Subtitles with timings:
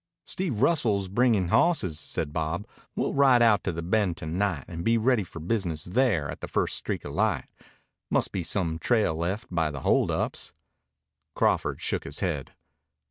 [0.25, 2.65] "Steve Russell is bringin' hawsses," said Bob.
[2.95, 6.41] "We'll ride out to the Bend to night and be ready for business there at
[6.41, 7.45] the first streak of light.
[8.09, 10.53] Must be some trail left by the hold ups."
[11.35, 12.51] Crawford shook his head.